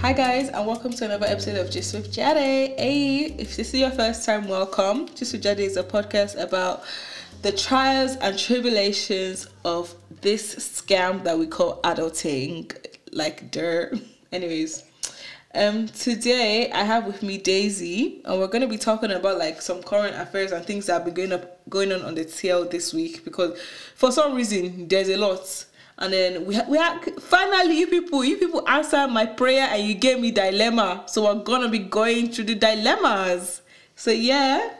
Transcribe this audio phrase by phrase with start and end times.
[0.00, 2.36] Hi guys, and welcome to another episode of Just with Jade.
[2.36, 5.08] Hey, if this is your first time, welcome.
[5.16, 6.84] Just with Jade is a podcast about
[7.42, 12.72] the trials and tribulations of this scam that we call adulting,
[13.10, 13.98] like dirt.
[14.32, 14.84] Anyways,
[15.52, 19.60] um, today I have with me Daisy, and we're going to be talking about like
[19.60, 22.70] some current affairs and things that have been going up, going on on the TL
[22.70, 23.60] this week because
[23.96, 25.64] for some reason there's a lot
[25.98, 29.94] and then we we had finally you people you people answered my prayer and you
[29.94, 31.04] gave me dilemma.
[31.06, 33.62] So we're gonna be going through the dilemmas.
[33.96, 34.74] So yeah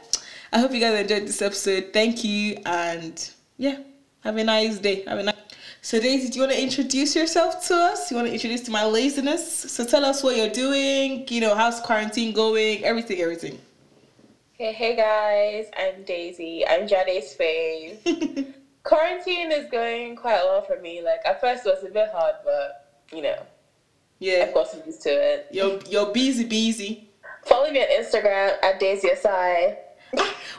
[0.52, 1.90] i hope you guys enjoyed this episode.
[1.92, 3.78] Thank you and yeah
[4.20, 5.02] have a nice day.
[5.06, 5.34] Have a nice
[5.82, 8.10] so daisy do you want to introduce yourself to us?
[8.10, 9.70] You want to introduce to my laziness?
[9.70, 13.58] So tell us what you're doing you know how's quarantine going everything everything.
[14.54, 16.66] Okay, hey guys, I'm Daisy.
[16.66, 18.54] I'm Jade's fave.
[18.88, 21.02] Quarantine is going quite well for me.
[21.02, 23.42] Like at first it was a bit hard, but you know,
[24.18, 25.48] yeah I've gotten used to it.
[25.52, 27.08] you're you're busy busy
[27.44, 29.76] Follow me on Instagram at Daisy Asai.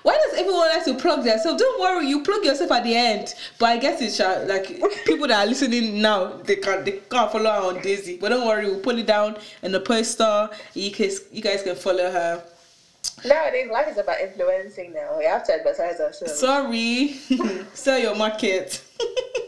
[0.04, 1.62] Why does everyone like to plug themselves?
[1.62, 3.34] Don't worry, you plug yourself at the end.
[3.58, 4.68] But I guess it's uh, like
[5.06, 8.18] people that are listening now, they can't they can't follow her on Daisy.
[8.18, 10.50] But don't worry, we'll put it down in the poster.
[10.74, 12.44] You can you guys can follow her.
[13.26, 15.18] Nowadays life is about influencing now.
[15.18, 16.40] We have to advertise ourselves.
[16.40, 17.14] Sorry,
[17.74, 18.82] sell your market.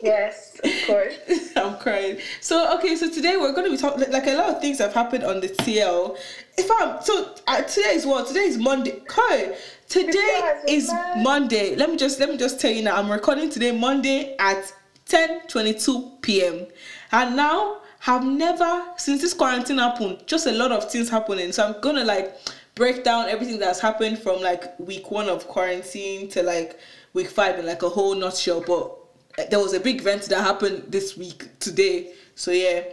[0.03, 1.15] yes, of course.
[1.55, 2.19] I'm crying.
[2.41, 4.93] So okay, so today we're going to be talking like a lot of things have
[4.93, 6.17] happened on the TL.
[6.57, 8.27] If I'm so uh, today is what?
[8.27, 9.01] Today is Monday.
[9.01, 9.57] Okay,
[9.87, 10.91] today is.
[11.17, 11.75] Monday.
[11.75, 12.97] Let me just let me just tell you now.
[12.97, 14.73] I'm recording today Monday at
[15.07, 16.67] 10:22 p.m.
[17.11, 20.23] And now have never since this quarantine happened.
[20.25, 21.51] Just a lot of things happening.
[21.51, 22.35] So I'm gonna like
[22.75, 26.79] break down everything that's happened from like week one of quarantine to like
[27.13, 28.61] week five in like a whole nutshell.
[28.61, 28.97] But
[29.37, 32.13] uh, there was a big event that happened this week today.
[32.35, 32.83] So yeah.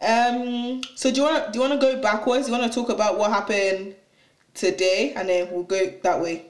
[0.00, 0.82] Um.
[0.94, 2.46] So do you want do you want to go backwards?
[2.46, 3.94] Do you want to talk about what happened
[4.54, 6.46] today, and then we'll go that way.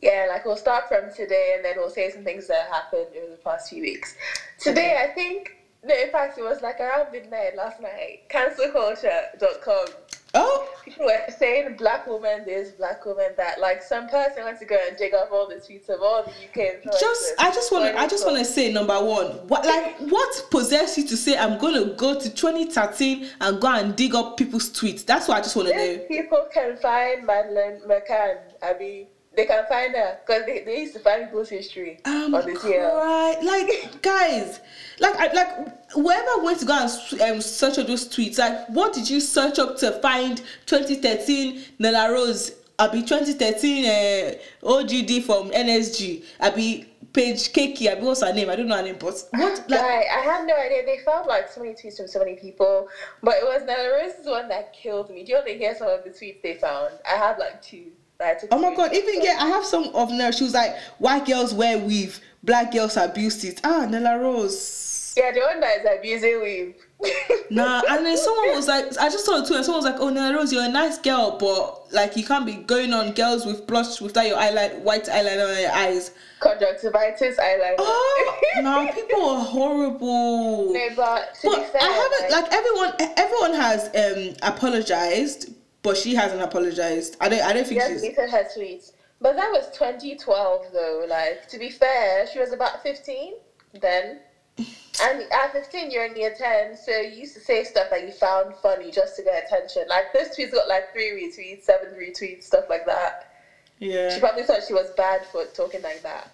[0.00, 3.32] Yeah, like we'll start from today and then we'll say some things that happened over
[3.32, 4.16] the past few weeks.
[4.58, 8.20] Today, I think, no, in fact, it was like around midnight last night.
[8.30, 9.86] Cancelculture.com.
[10.34, 13.60] Oh, People were saying black woman this, black woman that.
[13.60, 16.30] Like some person wants to go and dig up all the tweets of all the
[16.30, 19.98] UK just I just want to I just want to say number one, what like
[19.98, 24.36] what possessed you to say I'm gonna go to 2013 and go and dig up
[24.36, 25.04] people's tweets?
[25.04, 26.04] That's what I just want to know.
[26.06, 30.94] people can find Madeleine McCann, I mean, they can find her because they, they used
[30.94, 32.90] to find people's history Um, on the TL.
[32.90, 33.36] cry.
[33.42, 34.60] like guys,
[34.98, 38.92] like I like whoever went to go and um, search up those tweets, like what
[38.92, 42.52] did you search up to find 2013 Nella Rose?
[42.78, 46.24] Abi 2013 uh, OGD from NSG.
[46.40, 47.92] Abi Page Keki.
[47.92, 48.48] Abi what's her name?
[48.48, 50.86] I don't know her name, but what like Guy, I have no idea.
[50.86, 52.88] They found like so many tweets from so many people,
[53.22, 55.24] but it was Nella Rose's one that killed me.
[55.24, 56.94] Do you want to hear some of the tweets they found?
[57.06, 57.92] I have like two.
[58.20, 60.32] That I took Oh my god, even yeah, I have some of her.
[60.32, 63.60] She was like, white girls wear weave, black girls abuse it.
[63.64, 65.14] Ah, Nella Rose.
[65.16, 66.74] Yeah, the one that is abusing weave.
[67.52, 70.00] Nah, and then someone was like, I just saw it too, and someone was like,
[70.00, 73.44] "Oh, Nella Rose, you're a nice girl, but like you can't be going on girls
[73.44, 77.74] with blush without your eyeliner, white eyeliner on your eyes." Conjunctivitis eyeliner.
[77.78, 80.72] Oh, no, people are horrible.
[80.72, 82.92] No, but to But be fair, I haven't like everyone.
[83.16, 87.16] Everyone has um apologized, but she hasn't apologized.
[87.20, 87.42] I don't.
[87.42, 88.00] I don't think Yes, she's.
[88.02, 88.92] deleted her tweets.
[89.20, 91.04] But that was 2012, though.
[91.08, 93.34] Like, to be fair, she was about 15
[93.80, 94.20] then.
[95.02, 98.12] And at 15, you're in year 10, so you used to say stuff that you
[98.12, 99.84] found funny just to get attention.
[99.88, 103.32] Like, those tweets got like three retweets, seven retweets, stuff like that.
[103.78, 104.12] Yeah.
[104.12, 106.30] She probably thought she was bad for talking like that.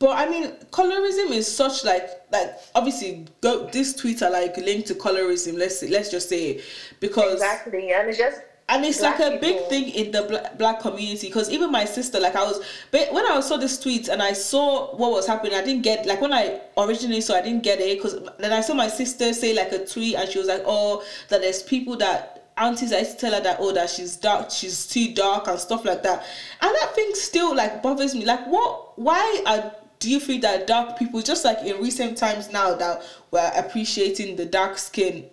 [0.00, 4.88] But I mean, colorism is such like like obviously go these tweets are like linked
[4.88, 5.56] to colorism.
[5.58, 6.60] Let's let's just say
[7.00, 7.92] because Exactly.
[7.92, 11.28] And it's just, and it's Black like a big thing in the black, black community
[11.28, 14.32] because even my sister like i was but when i saw this tweet and i
[14.32, 17.80] saw what was happening i didn't get like when i originally saw i didn't get
[17.80, 20.62] it because then i saw my sister say like a tweet and she was like
[20.66, 24.16] oh that there's people that aunties I used to tell her that oh that she's
[24.16, 26.26] dark she's too dark and stuff like that.
[26.60, 28.24] And that thing still like bothers me.
[28.24, 32.50] Like what why are do you think that dark people just like in recent times
[32.52, 35.28] now that we're appreciating the dark skin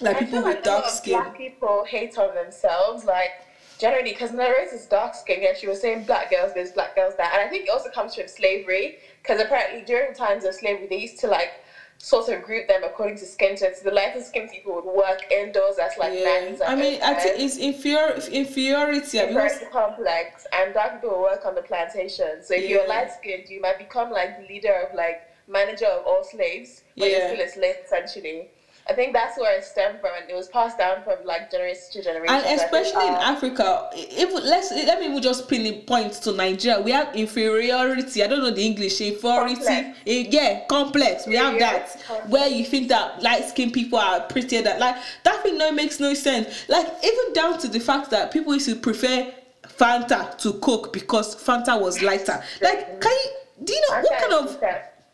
[0.00, 3.30] like I people with like dark skin black people hate on themselves, like
[3.78, 5.42] generally, because Rose is dark skinned.
[5.42, 7.90] Yeah, she was saying black girls this, black girls that, and I think it also
[7.90, 11.52] comes from slavery, because apparently during times of slavery they used to like
[11.98, 13.70] sort of group them according to skin tone.
[13.74, 16.24] So the lighter skinned people would work indoors as like yeah.
[16.24, 16.60] nannies.
[16.60, 19.20] I mean, I think it's inferior inferiority.
[19.20, 22.42] I mean, what's- Inferiority complex, and dark people work on the plantation.
[22.42, 22.68] So if Yeah.
[22.68, 26.82] you're light skinned, you might become like the leader of like manager of all slaves,
[26.98, 27.16] but Yeah.
[27.16, 28.50] you're still a slave essentially.
[28.88, 31.84] I think that's where it stemmed from, and it was passed down from like generation
[31.92, 32.32] to generation.
[32.32, 36.12] and I think, especially in uh, Africa, even let's let me just pin it point
[36.22, 36.80] to Nigeria.
[36.80, 38.22] We have inferiority.
[38.22, 39.56] I don't know the English inferiority.
[39.56, 39.98] Complex.
[40.06, 41.26] Eh, yeah, complex.
[41.26, 42.30] We have that complex.
[42.30, 44.62] where you think that light skinned people are prettier.
[44.62, 46.68] That like that thing no makes no sense.
[46.68, 49.32] Like even down to the fact that people used to prefer
[49.66, 52.42] Fanta to Coke because Fanta was lighter.
[52.62, 53.30] Like, can you
[53.64, 54.60] do you know what kind of.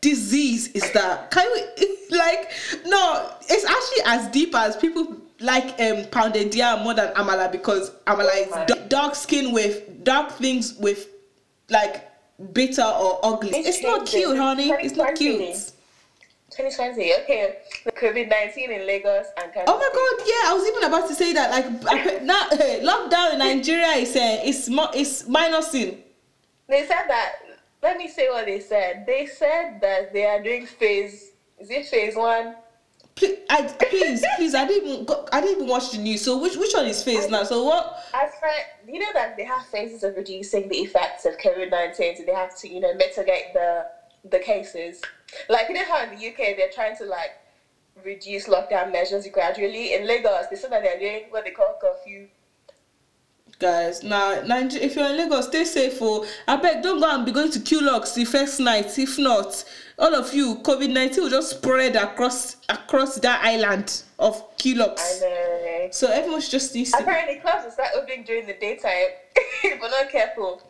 [0.02, 1.31] Disease is that?
[1.31, 2.50] Can we like
[2.84, 3.31] no?
[3.49, 8.28] It's actually as deep as people like um pounded yam more than amala because amala
[8.34, 8.64] Oh is my.
[8.66, 11.08] da- dark skin with dark things with
[11.70, 12.06] like
[12.52, 13.50] bitter or ugly.
[13.50, 14.70] It's, It's not cute, honey.
[14.70, 15.70] It's not cute.
[16.50, 17.14] 2020.
[17.22, 17.56] Okay,
[17.87, 21.08] the COVID 19 in Lagos and Kano Oh my god, yeah, I was even about
[21.08, 21.50] to say that.
[21.82, 25.96] Like now, lockdown in Nigeria is uh, it's mo- it's minusing.
[26.69, 27.32] They said that.
[27.82, 29.05] Let me say what they said.
[29.06, 31.32] They said that they are doing phase.
[31.58, 32.55] Is it phase one?
[33.14, 36.23] Please, I, please, please, I didn't even go, I didn't even watch the news.
[36.23, 37.43] So which which one is phase now?
[37.43, 38.05] So what?
[38.14, 42.17] As for you know that they have phases of reducing the effects of COVID nineteen,
[42.17, 43.87] so they have to you know mitigate the
[44.31, 45.02] the cases.
[45.49, 47.32] Like you know how in the UK they're trying to like
[48.02, 49.94] reduce lockdown measures gradually.
[49.94, 52.29] In Lagos, they said that they're doing what they call curfew.
[53.62, 55.96] Guys, now Nigeria, if you're in Lagos, stay safe.
[55.98, 58.98] For I beg, don't go and be going to Quilox the first night.
[58.98, 59.64] If not,
[60.00, 64.42] all of you, COVID nineteen will just spread across across that island of
[64.98, 65.88] I know.
[65.92, 66.98] So everyone should just needs to.
[66.98, 69.10] Apparently, clubs will start opening during the daytime,
[69.80, 70.60] but not careful.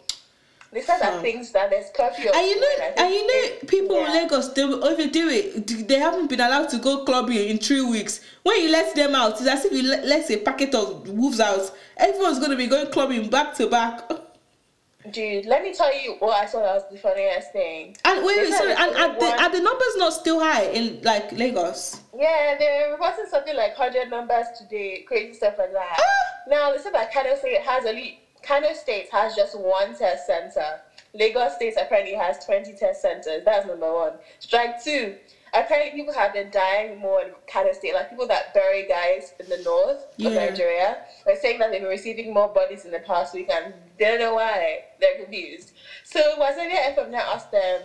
[0.73, 1.21] They said that Hmm.
[1.23, 2.31] things that there's curfew.
[2.35, 4.13] And you know, think and you know, people in.
[4.13, 5.87] Lagos they overdo it.
[5.89, 8.21] They haven't been allowed to go clubbing in three weeks.
[8.43, 11.41] When you let them out, it's as if you let, let a packet of wolves
[11.41, 11.71] out.
[11.99, 14.11] Everyone's gonna be going clubbing back to back.
[15.11, 17.97] Dude, let me tell you what I saw that was the funniest thing.
[18.05, 21.33] And wait, wait, sorry, and are the, are the numbers not still high in like
[21.33, 22.01] Lagos?
[22.17, 25.99] Yeah, they're reporting something like 100 numbers today, crazy stuff like that.
[25.99, 26.03] Ah!
[26.49, 30.81] now, they said that Kano State has only, Kano State has just one test center.
[31.15, 33.43] Lagos State apparently has 20 test centers.
[33.45, 34.19] That's number one.
[34.39, 35.15] Strike two.
[35.55, 39.49] Apparently, people have been dying more in Kano State, like people that bury guys in
[39.51, 40.31] the north Yeah.
[40.31, 40.99] of Nigeria.
[41.27, 44.19] They're saying that they've been receiving more bodies in the past week and they don't
[44.19, 44.85] know why.
[44.99, 45.73] They're confused.
[46.05, 47.83] So, Wazobia FM now asked them,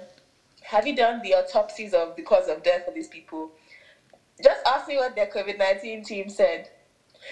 [0.64, 3.52] Have you done the autopsies of the cause of death for these people?
[4.42, 6.70] Just ask me what their COVID 19 team said.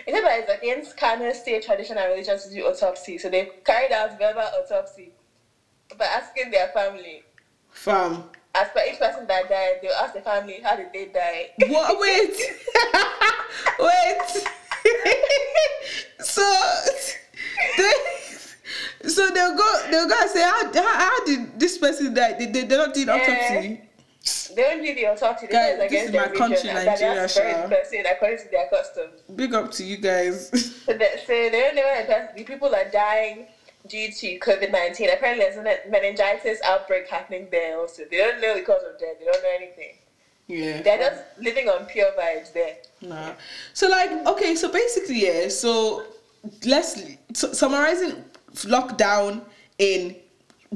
[0.07, 4.17] It it's against Kano state tradition and religion to do autopsy, so they carried out
[4.17, 5.11] verbal autopsy
[5.97, 7.23] by asking their family.
[7.71, 8.23] Fam.
[8.53, 11.51] As per each person that died, they'll ask the family how did they die.
[11.67, 11.99] What?
[11.99, 12.37] Wait.
[13.79, 14.47] Wait.
[16.19, 16.81] so,
[17.77, 17.93] they,
[19.09, 19.81] so they'll go.
[19.91, 22.33] They'll go and say, how, how, how did this person die?
[22.33, 23.33] They, they, they're not doing autopsy.
[23.33, 23.84] Eh.
[24.55, 25.47] They don't do the autopsy.
[25.47, 27.39] They Guys, say it's this against is my country, religion, and that they have to
[27.39, 29.21] bury Nigeria, person according to their customs.
[29.35, 30.49] Big up to you guys.
[30.85, 33.47] So they, so they don't know the, the people are dying
[33.87, 35.09] due to COVID 19.
[35.09, 38.03] Apparently, there's a meningitis outbreak happening there also.
[38.09, 39.95] They don't know the cause of death, they don't know anything.
[40.47, 40.81] yeah.
[40.81, 42.77] They're just living on pure vibes there.
[43.01, 43.33] Nah.
[43.73, 45.49] So like, okay, so basically, yeah.
[45.49, 46.03] So
[46.65, 47.01] let's
[47.33, 49.41] so, summarizing lockdown
[49.79, 50.15] in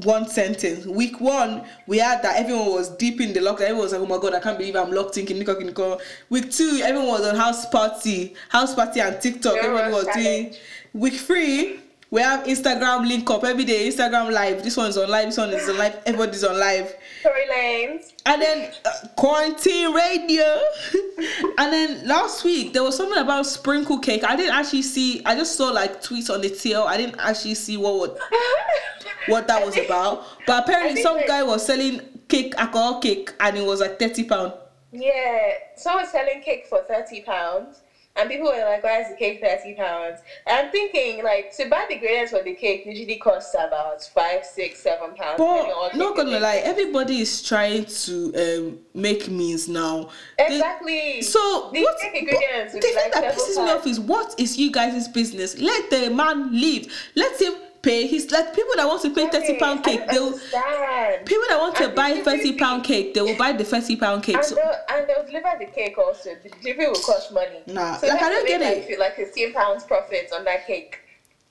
[0.04, 0.86] one sentence.
[0.86, 3.62] Week one, we had that everyone was deep in the lockdown.
[3.62, 6.00] Everyone was like, "Oh my god, I can't believe I'm locked in." Kiniko, kiniko.
[6.28, 9.56] Week two, everyone was on house party, house party and TikTok.
[9.56, 10.54] Everyone Everyone was was doing.
[10.92, 11.80] Week three.
[12.10, 13.86] We have Instagram link up every day.
[13.86, 14.64] Instagram live.
[14.64, 15.26] This one's on live.
[15.26, 15.96] This one is on live.
[16.04, 16.92] Everybody's on live.
[17.22, 18.12] Tory Lanez.
[18.26, 20.60] And then uh, quarantine radio.
[21.58, 24.24] and then last week there was something about sprinkle cake.
[24.24, 25.22] I didn't actually see.
[25.24, 26.82] I just saw like tweets on the tail.
[26.82, 28.10] I didn't actually see what would,
[29.26, 30.24] what that was about.
[30.46, 34.24] But apparently some that- guy was selling cake, alcohol cake, and it was like thirty
[34.24, 34.52] pound.
[34.92, 37.80] Yeah, someone selling cake for thirty pounds,
[38.16, 41.68] and people were like, "Why is the cake thirty pounds?" And I'm thinking, like, to
[41.68, 45.38] buy the ingredients for the cake usually costs about five, six, seven pounds.
[45.38, 50.08] But not gonna lie, everybody is trying to um, make means now.
[50.38, 51.22] They- Exactly.
[51.22, 52.00] So the what?
[52.00, 55.56] cake ingredients the thing like that pisses me off is what is you guys' business?
[55.58, 56.92] Let the man leave.
[57.14, 58.06] Let him pay.
[58.06, 60.02] He's like people that want to pay thirty pound cake.
[60.10, 61.26] They'll understand.
[61.26, 63.14] people that want to And buy thirty pound cake.
[63.14, 64.36] They will buy the thirty pound cake.
[64.36, 66.36] And So, they'll, and they'll deliver the cake also.
[66.42, 67.60] The delivery will cost money.
[67.66, 68.98] Nah, so like, I don't get make, it.
[68.98, 70.98] Like, like fifteen pounds profit on that cake.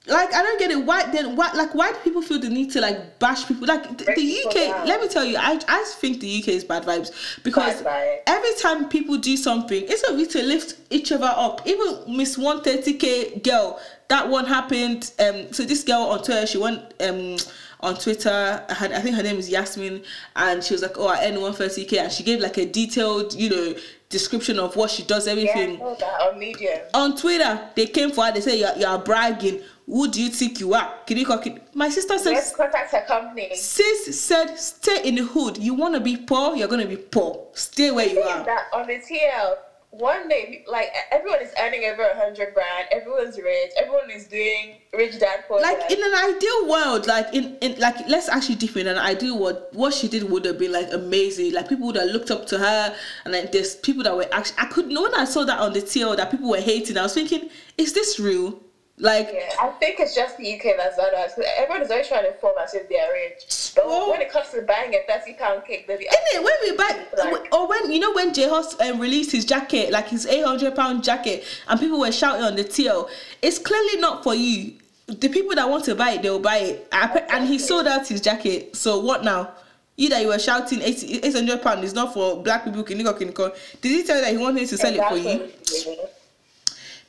[0.08, 0.86] like I don't get it.
[0.86, 1.36] Why then?
[1.36, 3.68] Why like why do people feel the need to like bash people?
[3.68, 4.54] Like th- Break the UK.
[4.76, 4.88] down.
[4.88, 7.12] Let me tell you, I I just think the UK is bad vibes
[7.44, 11.68] because Bad every time people do something, it's a way to lift each other up.
[11.68, 15.12] Even Miss One Thirty K girl, that one happened.
[15.20, 17.38] Um, so this girl on Twitter, she went um
[17.80, 18.30] on Twitter.
[18.70, 20.04] Her, I think her name is Yasmin,
[20.36, 22.66] and she was like, "Oh, I earn one thirty k," and she gave like a
[22.66, 23.76] detailed, you know,
[24.10, 25.80] description of what she does, Yeah, I everything.
[25.80, 26.80] know that on Medium.
[26.94, 28.32] On Twitter, they came for her.
[28.32, 29.62] They say you're, you're bragging.
[29.86, 30.94] Who do you think you are?
[31.08, 33.50] Can Kiriko, Kid- My sister said, Let's contact her company.
[33.56, 35.58] sis said, stay in the hood.
[35.58, 37.48] You want to be poor, you're gonna be poor.
[37.54, 38.44] Stay where you are.
[38.46, 39.56] that on the TL,
[39.92, 42.88] one day, like everyone is earning over a hundred grand.
[42.92, 43.72] Everyone's rich.
[43.78, 47.96] Everyone is doing rich dad poor like in an ideal world like in, in like
[48.08, 51.54] let's actually deep in an ideal world what she did would have been like amazing
[51.54, 54.58] like people would have looked up to her and like there's people that were actually
[54.58, 57.04] i could know when i saw that on the TL that people were hating i
[57.04, 58.60] was thinking is this real
[59.00, 61.32] like Yeah, I think it's just the UK that's done us.
[61.58, 63.72] Everyone is always trying to form as if they're rich.
[63.76, 66.76] But when it comes to buying a thirty pound cake, they'll be Innit, when we
[66.76, 70.26] buy Like- or when you know when J Hus um, released his jacket like his
[70.26, 73.10] 800 pound jacket and people were shouting on the TL
[73.42, 74.74] it's clearly not for you.
[75.08, 76.92] The people that want to buy it they'll buy it.
[76.92, 78.76] Pe- and he sold out his jacket.
[78.76, 79.54] So what now?
[79.96, 83.56] You that you were shouting 800 pound is not for black people kiniko kiniko.
[83.82, 85.50] Did he tell you that he wanted to sell it for you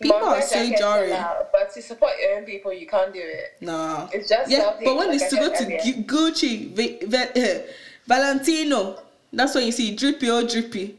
[0.00, 1.10] People are so jarring.
[1.52, 3.56] But to support your own people, you can't do it.
[3.60, 5.64] nah It's just yeah but when it's to go to.
[6.04, 7.62] Gucci v- v- eh,
[8.06, 8.98] Valentino
[9.32, 10.96] that's when you see drippy or drippy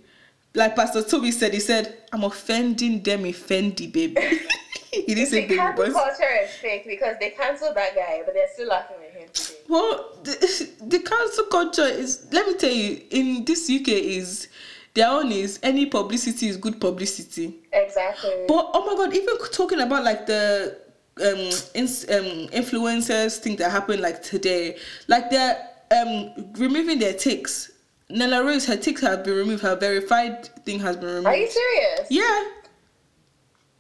[0.54, 4.16] like Pastor Toby said he said I'm offending them in Fendi baby
[4.92, 8.48] he didn't say baby cancel culture is fake because they cancelled that guy, but they're
[8.54, 9.58] still laughing at him today.
[9.68, 14.48] well the, the cancel culture is let me tell you in this UK is
[14.94, 18.46] their own is any publicity is good publicity Exactly.
[18.48, 20.78] But oh my god, even talking about like the
[21.22, 21.38] um,
[21.74, 27.72] ins- um influencers thing that happened like today, like they're um removing their ticks.
[28.10, 29.62] Nella Rose, her ticks have been removed.
[29.64, 31.28] Her verified thing has been removed.
[31.28, 32.08] Are you serious?
[32.10, 32.44] Yeah,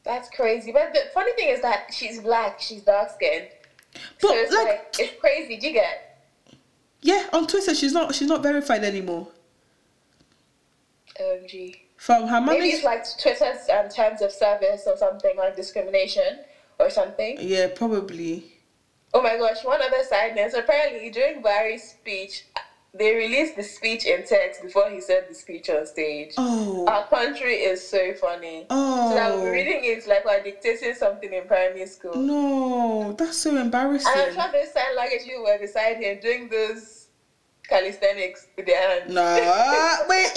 [0.03, 0.72] That's crazy.
[0.72, 3.50] But the funny thing is that she's black, she's dark skinned.
[4.22, 5.58] but So it's like, like, it's crazy.
[5.58, 6.24] Do you get?
[7.01, 9.27] yeah, on Twitter she's not she's not verified anymore.
[11.22, 11.75] OMG.
[11.98, 16.40] From her Maybe it's like Twitter's um, terms of service or something like discrimination
[16.80, 17.38] or something.
[17.40, 18.44] yeah, probably.
[19.13, 20.51] Oh my gosh, one other side note.
[20.51, 22.46] So apparently, during Buhari's speech,
[22.94, 26.34] they released the speech in text before he said the speech on stage.
[26.38, 28.66] Oh, Our country is so funny.
[28.70, 29.10] Oh.
[29.10, 32.16] So that we're oh, reading it like we're dictating something in primary school.
[32.16, 34.12] no, that's so embarrassing.
[34.13, 37.08] And I'm sure those sign language people were beside him doing those
[37.68, 39.13] calisthenics with their hands.
[39.13, 40.32] Nah, wait,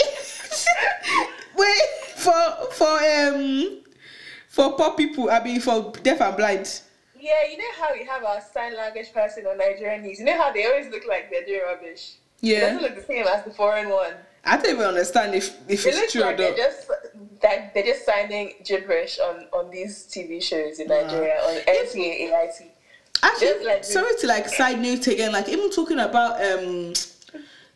[1.57, 1.81] wait
[2.17, 3.81] for for um
[4.49, 5.31] for poor people.
[5.31, 6.81] I mean for deaf and blind.
[7.19, 10.19] Yeah, you know how we have our sign language person on Nigerian news.
[10.19, 12.17] You know how they always look like they're doing rubbish.
[12.43, 14.13] It Yeah, doesn't look the same as the foreign one.
[14.45, 16.57] I don't even understand if if It it's true or like they're not.
[16.59, 16.91] just
[17.41, 20.89] that they're just signing gibberish on on these TV shows in.
[20.89, 22.71] Nigeria on NTA AIT.
[23.23, 25.33] Actually, like sorry to like side note again.
[25.33, 26.93] Like even talking about um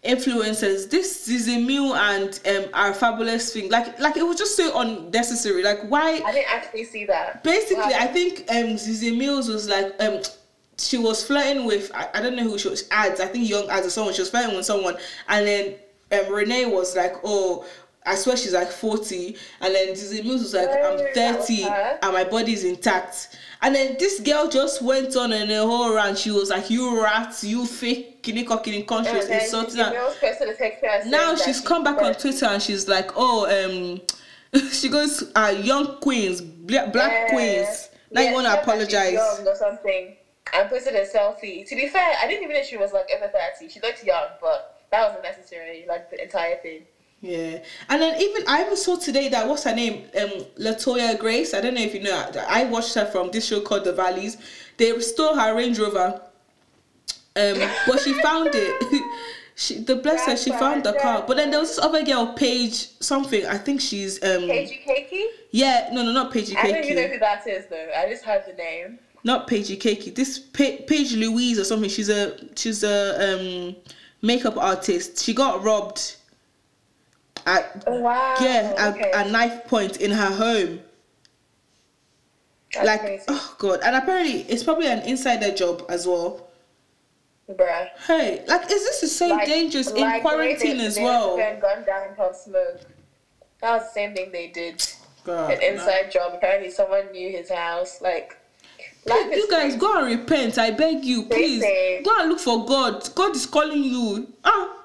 [0.04, 3.70] influencers, this Zizi Mill and um our fabulous thing.
[3.70, 5.62] Like like it was just so unnecessary.
[5.62, 6.20] Like why?
[6.24, 7.42] I didn't actually see that.
[7.44, 7.98] basically Wow.
[8.00, 10.20] i think um Zizi mills was like um
[10.78, 13.68] she was flirting with I, I don't know who she was ads i think young
[13.68, 14.96] ads or someone she was flirting with someone
[15.28, 15.74] and then
[16.12, 17.64] um renee was like oh
[18.06, 21.46] I swear she's like 40 and then Zizi Mills was like I'm Oh, that was
[21.48, 21.62] 30
[22.02, 26.16] and my body's intact and then this girl just went on in a whole rant
[26.18, 30.16] she was like you rat you fake kiniko kini conscious And insulting the her Mills
[30.20, 34.00] posted a picture saying now she's come back on Twitter and she's like, oh, um,
[34.72, 37.34] she goes, uh, young queens, black, black Yeah.
[37.34, 37.88] queens.
[38.10, 39.46] Now Yeah, you want to said that she's apologize.
[39.46, 40.16] or something.
[40.54, 41.68] And posted a selfie.
[41.68, 43.68] To be fair, I didn't even know she was like over 30.
[43.68, 46.82] She looked young, but that wasn't necessary, like the entire thing.
[47.20, 47.58] Yeah,
[47.88, 51.52] and then even I even saw today that what's her name, um, Lateysha Grace.
[51.52, 52.30] I don't know if you know.
[52.48, 54.36] I watched her from this show called The Valleys.
[54.76, 56.20] They stole her Range Rover,
[57.34, 59.02] um, but she found it.
[59.56, 61.24] she, the bless her, she found the car.
[61.26, 63.44] But then there was this other girl, Paige something.
[63.46, 65.24] I think she's um, Keiki?
[65.50, 67.90] yeah, no, no, not Paige I don't even know who that is though.
[67.96, 69.00] I just heard the name.
[69.24, 70.14] not Paige Keiki.
[70.14, 71.90] This pa- Paige Louise or something.
[71.90, 73.76] She's a she's a um
[74.22, 75.18] makeup artist.
[75.24, 76.14] She got robbed.
[77.48, 78.34] At wow.
[78.40, 79.10] yeah, a, okay.
[79.14, 80.80] a knife point in her home.
[82.74, 83.24] That's like, crazy.
[83.28, 86.46] oh god, and apparently it's probably an insider job as well.
[87.50, 87.88] Bruh.
[88.06, 91.36] Hey, like, is this is so Like- dangerous like in quarantine they- as they well?
[91.38, 92.80] Gun down Pop Smoke.
[93.62, 94.86] That was the same thing they did.
[95.24, 96.34] God, An inside job.
[96.34, 98.02] Apparently, someone knew his house.
[98.02, 98.36] Like,
[99.06, 99.78] life You guys crazy.
[99.78, 100.58] go and repent.
[100.58, 101.62] I beg you, please.
[101.62, 103.08] say- Go and look for God.
[103.14, 104.30] God is calling you.
[104.44, 104.77] Ah,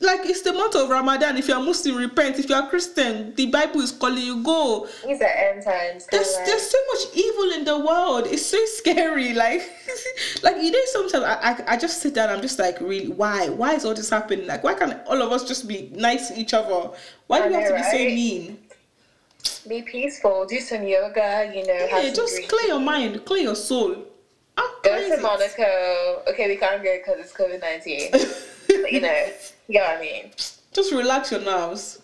[0.00, 1.36] like it's the month of Ramadan.
[1.36, 2.38] If you're Muslim, repent.
[2.38, 4.88] If you're Christian, the Bible is calling you go.
[5.06, 6.06] These are end times.
[6.10, 8.26] There's there's so much evil in the world.
[8.26, 9.34] It's so scary.
[9.40, 9.62] Like
[10.42, 12.30] like you know, sometimes I, I I just sit down.
[12.30, 13.48] I'm just like, really, why?
[13.48, 14.46] Why is all this happening?
[14.46, 16.90] Like, why can't all of us just be nice to each other?
[17.26, 18.58] Why do we have to be so mean?
[19.68, 20.46] be peaceful.
[20.46, 21.52] Do some yoga.
[21.54, 21.86] You know.
[21.88, 24.06] have Yeah, just clear your mind, clear your soul.
[24.82, 26.22] Go to Monaco.
[26.30, 28.10] Okay, we can't go because it's COVID nineteen.
[28.92, 29.26] you know.
[29.70, 30.32] You know what I mean.
[30.72, 32.02] just relax your nerves.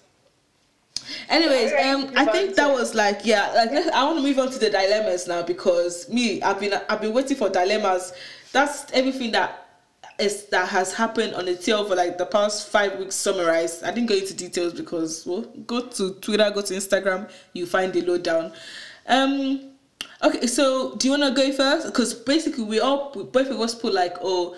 [1.28, 4.58] Anyways, um, I think that was like yeah, like I want to move on to
[4.58, 8.12] the dilemmas now because me, I've been I've been waiting for dilemmas.
[8.52, 9.66] That's everything that
[10.20, 13.82] is that has happened on the tail for like the past five weeks summarized.
[13.82, 17.92] I didn't go into details because well, go to Twitter, go to Instagram, you find
[17.92, 18.52] the lowdown.
[19.08, 19.72] Um,
[20.22, 21.86] okay, so do you want to go first?
[21.88, 24.56] Because basically we all both of us put like oh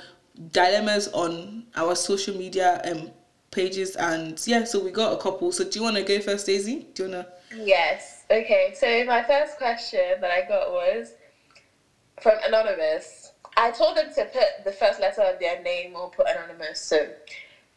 [0.52, 3.11] dilemmas on our social media um
[3.50, 5.50] pages and yeah, so we got a couple.
[5.52, 6.87] So do you want to go first, Daisy?
[6.95, 7.26] Do you wanna?
[7.54, 8.25] Yes.
[8.30, 8.75] Okay.
[8.76, 11.14] So my first question that I got was
[12.21, 13.33] from anonymous.
[13.57, 16.80] I told them to put the first letter of their name or put anonymous.
[16.80, 17.09] So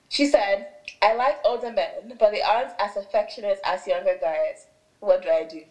[0.10, 0.68] she said,
[1.02, 4.68] "I like older men, but they aren't as affectionate as younger guys.
[5.00, 5.64] What do I do?"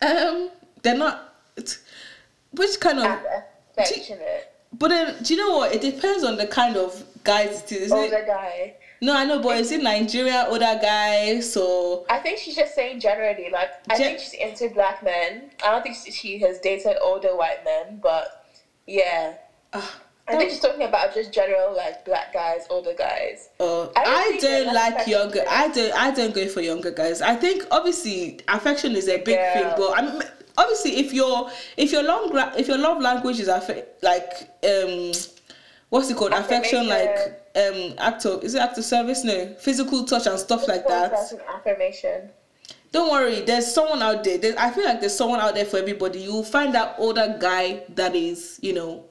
[0.00, 0.50] Um,
[0.82, 1.34] they're not.
[2.52, 3.06] Which kind of?
[3.06, 3.42] As
[3.76, 5.74] affectionate But then, do you know what?
[5.74, 7.92] It depends on the kind of guys it is.
[7.92, 8.26] Older it?
[8.26, 8.74] guy.
[9.00, 11.38] No, I know, but is it Nigeria older guy?
[11.40, 13.48] So I think she's just saying generally.
[13.50, 15.50] Like I Gen- think she's into black men.
[15.64, 18.44] I don't think she- has dated older white men, but
[18.86, 19.34] yeah.
[19.72, 23.48] ah, I think she's talking about just general like black guys, older guys.
[23.60, 24.04] Uh, I
[24.40, 25.44] don't I don't like younger.
[25.48, 25.94] I don't.
[25.94, 27.22] I don't go for younger guys.
[27.22, 29.54] I think obviously affection is a big Yeah.
[29.54, 30.22] thing, but I mean,
[30.58, 35.12] obviously if your if your long if your love language is affe- like um
[35.88, 37.16] what's it called affection like
[37.56, 41.12] um act of is it act of service no physical touch and stuff like that.
[41.54, 42.30] Affirmation.
[42.90, 44.38] Don't worry, there's someone out there.
[44.38, 46.20] There's, I feel like there's someone out there for everybody.
[46.20, 49.04] You'll find that older guy that is you know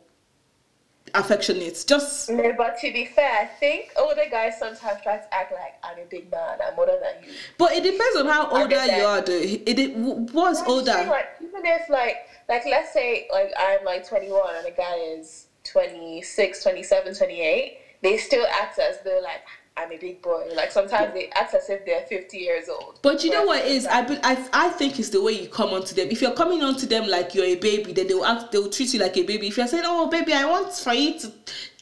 [1.15, 1.83] affectionate.
[1.87, 5.75] Just No, but to be fair, I think older guys sometimes try to act like
[5.83, 7.35] I'm a big man, I'm older than you.
[7.57, 9.21] but it depends on how older you are.
[9.21, 9.95] Though it, it
[10.33, 10.91] was older.
[10.91, 12.17] Like even if like
[12.49, 18.17] like let's say like I'm like 21 and a guy is 26, 27, 28, they
[18.17, 19.41] still act as though like
[19.77, 20.47] I'm a big boy.
[20.55, 22.99] Like sometimes they act as if they're 50 years old.
[23.03, 23.85] But you know what is?
[23.85, 26.07] I, I I think it's the way you come onto them.
[26.09, 28.99] If you're coming onto them like you're a baby, then they'll act, they'll treat you
[28.99, 29.47] like a baby.
[29.47, 31.31] If you're saying, "Oh, baby, I want for you to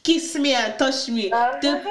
[0.04, 1.58] kiss me and touch me," Uh-huh.
[1.62, 1.82] they'll,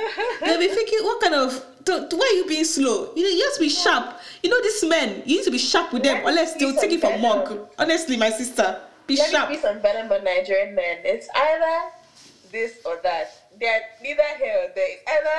[0.41, 1.65] they'll be thinking, "What kind of?
[1.87, 1.99] Why
[2.31, 3.13] are you being slow?
[3.15, 4.21] You know, you have to be sharp.
[4.43, 6.93] You know, these men, you need to be sharp with them, Let unless they'll take
[6.93, 7.69] it for mug.
[7.79, 9.51] Honestly, my sister, be Let sharp.
[9.51, 10.99] me be some venom on Nigerian men.
[11.05, 11.91] It's either
[12.51, 13.44] this or that.
[13.61, 14.89] They're neither here or there.
[14.89, 15.39] It's either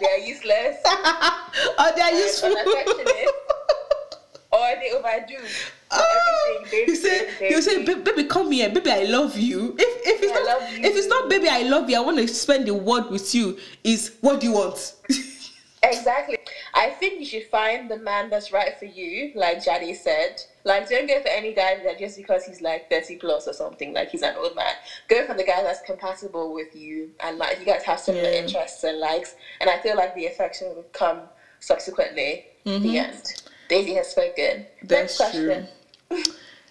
[0.00, 2.54] they're useless oh, they're useful.
[4.52, 5.36] or they overdo
[5.96, 6.88] Oh, everything.
[6.88, 7.94] you say you say baby.
[8.02, 11.06] "Ba- baby come here baby I love you if if it's I not if it's
[11.06, 14.40] not baby I love you I want to spend the word with you is what
[14.40, 14.94] do you want
[15.90, 16.38] Exactly.
[16.74, 20.42] I think you should find the man that's right for you, like Jadi said.
[20.64, 23.92] Like, don't go for any guy that just because he's like 30 plus or something,
[23.92, 24.74] like he's an old man.
[25.08, 28.42] Go for the guy that's compatible with you and like you guys have similar Yeah.
[28.42, 29.36] interests and likes.
[29.60, 31.20] And I feel like the affection will come
[31.60, 32.46] subsequently.
[32.64, 33.42] The end.
[33.68, 34.64] Daisy has spoken.
[34.64, 34.86] Mm-hmm.
[34.86, 35.68] That's Next question.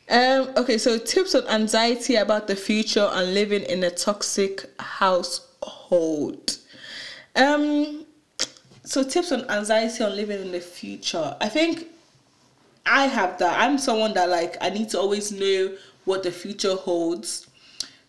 [0.10, 6.58] um okay so tips on anxiety about the future and living in a toxic household
[7.38, 8.03] um
[8.94, 11.88] so tips on anxiety on living in the future I think
[12.86, 13.60] I have that.
[13.60, 15.76] I'm someone that like I need to always know
[16.06, 17.48] what the future holds.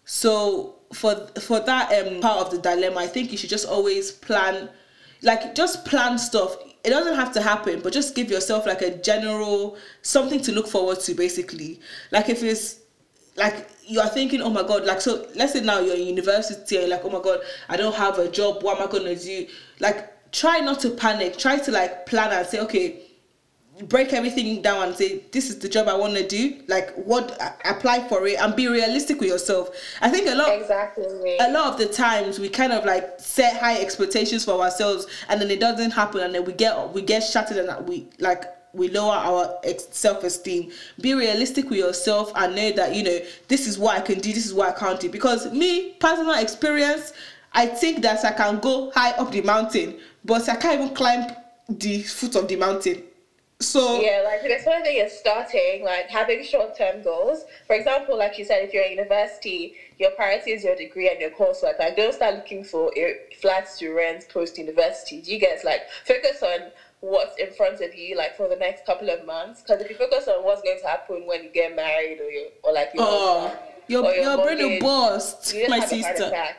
[0.04, 4.10] So for for that um part of the dilemma, I think you should just always
[4.10, 4.68] plan
[5.22, 6.56] like just plan stuff.
[6.82, 10.66] It doesn't have to happen, but just give yourself like a general something to look
[10.66, 11.80] forward to basically.
[12.10, 12.80] Like if it's
[13.36, 16.76] like you are thinking, oh my god, like so let's say now you're in university
[16.76, 19.46] and like, oh my god, I don't have a job, what am I gonna do?
[19.80, 23.00] Like try not to panic, try to like plan and say, okay,
[23.88, 26.60] break everything down and say this is the job I want to do.
[26.68, 27.24] Like what
[27.64, 29.70] apply for it and be realistic with yourself.
[30.00, 31.36] I think a lot Exactly.
[31.38, 35.40] a lot of the times we kind of like set high expectations for ourselves and
[35.40, 38.88] then it doesn't happen and then we get we get shattered and we like we
[38.90, 39.60] lower our
[39.92, 40.72] self-esteem.
[41.00, 43.18] Be realistic with yourself and know that you know
[43.48, 45.08] this is what i can do this is what i can't do.
[45.08, 47.12] Because me personal experience
[47.52, 51.26] i think that i can go high up the mountain but i can't even climb
[51.68, 53.02] the foot of the mountain
[53.60, 57.44] So Yeah, like the one thing is starting, like having short term goals.
[57.68, 61.20] For example, like you said, if you're at university, your priority is your degree and
[61.20, 61.78] your coursework.
[61.78, 65.16] Like don't start looking for a- flats to rent post university.
[65.24, 69.08] You guys like focus on what's in front of you, like for the next couple
[69.08, 69.62] of months?
[69.62, 72.48] Because if you focus on what's going to happen when you get married or you
[72.64, 75.92] or like your oh, husband, your or your brain will burst, you just my have
[75.92, 76.26] a heart sister.
[76.26, 76.56] attack.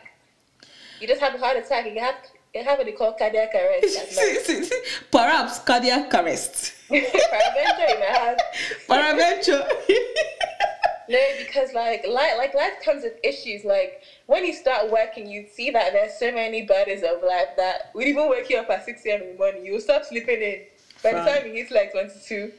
[0.99, 1.85] You just have a heart attack.
[1.85, 2.15] and You have
[2.55, 4.73] you have what they call cardiac arrest.
[5.11, 6.73] Perhaps cardiac arrest.
[6.87, 8.37] Peradventure, you may have
[8.87, 9.67] Paraventure.
[11.07, 13.63] No, because like life, like life comes with issues.
[13.65, 17.91] Like when you start working, you see that there's so many burdens of life that
[17.93, 19.21] would even wake you up at six a.m.
[19.21, 19.65] in the morning.
[19.65, 20.61] You'll stop sleeping in.
[21.03, 22.51] By the time you hit like twenty-two,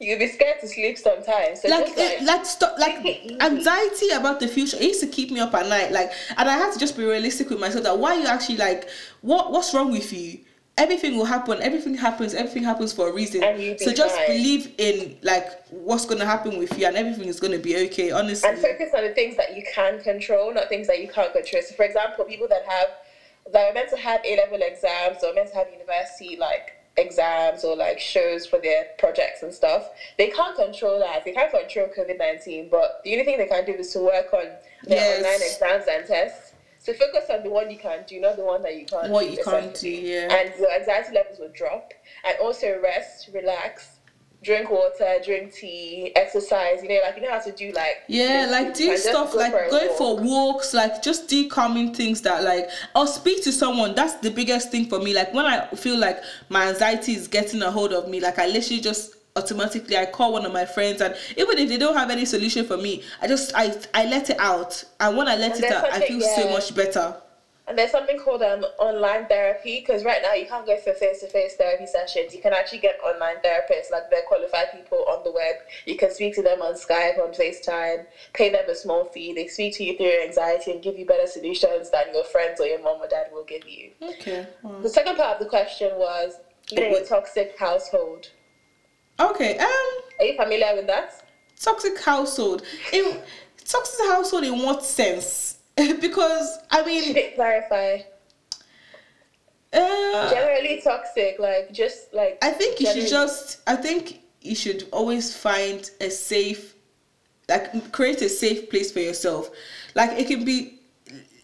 [0.00, 1.60] you'll be scared to sleep sometimes.
[1.62, 3.40] So like, just it, like, like stop like it easy.
[3.40, 6.56] anxiety about the future it used to keep me up at night like and i
[6.56, 8.88] had to just be realistic with myself that why you actually like
[9.20, 10.40] what what's wrong with you
[10.78, 14.16] everything will happen everything happens everything happens for a reason And you'll be so just
[14.16, 14.28] fine.
[14.28, 18.48] believe in like what's gonna happen with you and everything is gonna be okay honestly
[18.48, 21.62] and focus on the things that you can control, not things that you can't control.
[21.62, 22.88] So, for example, people that have
[23.52, 27.64] that are meant to have A level exams or meant to have university like exams
[27.64, 31.24] or like shows for their projects and stuff, they can't control that.
[31.24, 34.32] They can't control COVID nineteen, but the only thing they can do is to work
[34.32, 34.46] on
[34.84, 35.16] their Yes.
[35.16, 36.52] online exams and tests.
[36.78, 39.10] So focus on the one you can do, not the one that you can't.
[39.10, 41.92] what do, you can't do yeah and your anxiety levels will drop.
[42.24, 43.99] And also rest, relax,
[44.42, 46.82] drink water, drink tea, exercise.
[46.82, 49.70] You know, like you know how to do like Yeah, like do stuff like for
[49.70, 49.98] going walk.
[49.98, 53.94] for walks, like just do calming things that like or speak to someone.
[53.94, 55.14] That's the biggest thing for me.
[55.14, 58.46] Like when I feel like my anxiety is getting a hold of me, like I
[58.46, 62.10] literally just automatically I call one of my friends and even if they don't have
[62.10, 64.82] any solution for me, I just I I let it out.
[64.98, 67.14] And when I let And it out, I feel so much better.
[67.70, 71.20] And there's something called um online therapy because right now you can't go for face
[71.20, 72.34] to face therapy sessions.
[72.34, 75.54] You can actually get online therapists, like they're qualified people on the web.
[75.86, 79.32] You can speak to them on Skype, on FaceTime, pay them a small fee.
[79.34, 82.60] They speak to you through your anxiety and give you better solutions than your friends
[82.60, 83.92] or your mom or dad will give you.
[84.02, 84.48] Okay.
[84.82, 86.40] The second part of the question was
[86.72, 88.30] living in a toxic household.
[89.20, 89.56] Okay.
[89.58, 89.68] Um
[90.18, 91.22] Are you familiar with that?
[91.56, 92.62] toxic household.
[92.92, 93.16] In
[93.64, 95.59] toxic household in what sense?
[96.00, 98.00] because I mean Clarify.
[99.72, 103.60] uh Generally toxic, like just like I think you should just.
[103.66, 106.74] I think you should always find a safe,
[107.48, 109.50] like create a safe place for yourself.
[109.94, 110.80] Like it can be,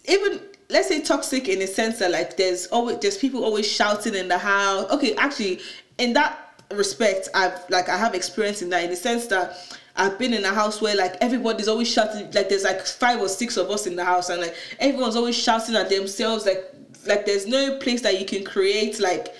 [0.06, 4.14] even let's say toxic in the sense that like there's always there's people always shouting
[4.14, 4.90] in the house.
[4.90, 5.60] Okay, actually,
[5.98, 9.78] in that respect, I've like I have experience in that in the sense that.
[9.96, 13.28] I've been in a house where like everybody's always shouting like there's like five or
[13.28, 16.64] six of us in the house and like everyone's always shouting at themselves like
[17.06, 19.34] like there's no place that you can create like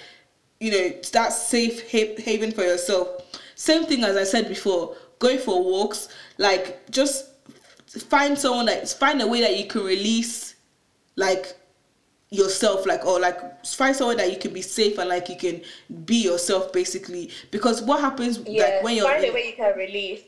[0.60, 3.08] you know that safe haven for yourself
[3.54, 7.32] same thing as i said before going for walks like just
[7.86, 10.54] find someone that find a way that you can release
[11.16, 11.54] like
[12.30, 15.60] yourself like or like find someone that you can be safe and like you can
[16.04, 19.54] be yourself basically because what happens yeah, like when you're find in- a way you
[19.54, 20.22] can release.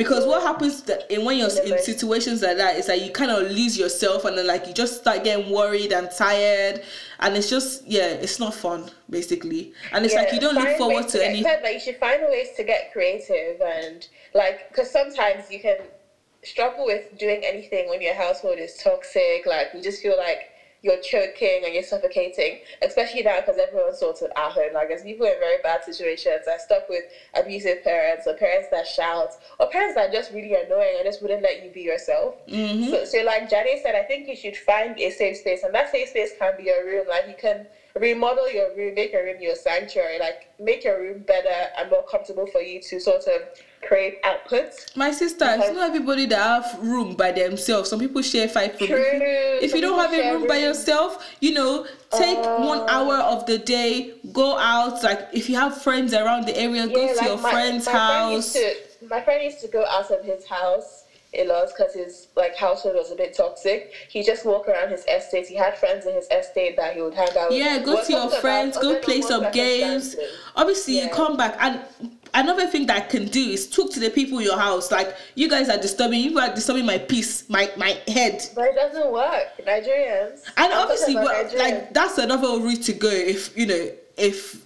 [0.00, 3.30] Because what happens that in when you're in situations like that is that you kind
[3.30, 6.82] of lose yourself and then like you just start getting worried and tired.
[7.18, 9.74] And it's just yeah it's not fun basically.
[9.92, 12.22] And it's like you don't look forward to get- any said that you should find
[12.22, 15.76] ways to get creative and like because sometimes you can
[16.42, 20.49] struggle with doing anything when your household is toxic like you just feel like
[20.82, 25.02] you're choking and you're suffocating especially now because everyone's sort of at home like there's
[25.02, 29.66] people in very bad situations i stuck with abusive parents or parents that shout or
[29.66, 32.90] parents that are just really annoying and just wouldn't let you be yourself Mm-hmm.
[32.90, 35.88] so, so like Jade said, I think you should find a safe space, and that
[35.90, 37.06] safe space can be your room.
[37.08, 37.66] Like you can
[37.98, 42.04] remodel your room, make your room your sanctuary, like make your room better and more
[42.04, 43.42] comfortable for you to sort of
[43.82, 44.68] create output.
[44.94, 48.88] my sister it's not everybody that have room by themselves some people share five room
[48.90, 48.98] True.
[48.98, 52.80] if you, if you don't have a share room by yourself you know take one
[52.80, 52.86] Uh.
[52.90, 57.14] hour of the day go out like if you have friends around the area go
[57.16, 58.52] to your friend's friend house used
[59.00, 60.99] to, my friend used to go out of his house
[61.32, 63.92] in laws because his like household was a bit toxic.
[64.08, 65.46] He just walk around his estate.
[65.46, 67.58] He had friends in his estate that he would hang out with.
[67.58, 70.16] yeah go We're to your talking about friends go other play some games
[70.56, 71.80] obviously you come back and
[72.34, 75.14] another thing that i can do is talk to the people in your house like
[75.34, 79.12] you guys are disturbing you are disturbing my peace my my head But it doesn't
[79.12, 79.46] work.
[79.66, 80.40] Nigerians.
[80.56, 81.58] and obviously but, Nigerians.
[81.58, 84.64] like that's another route to go if you know if